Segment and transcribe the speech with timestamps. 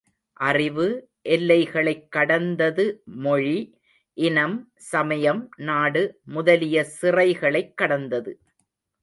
[0.39, 0.85] அறிவு,
[1.25, 2.85] எல்லைகளைக் கடந்தது
[3.05, 3.59] மொழி,
[4.17, 4.57] இனம்,
[4.89, 6.03] சமயம், நாடு
[6.25, 8.33] முதலிய சிறைகளைக் கடந்தது!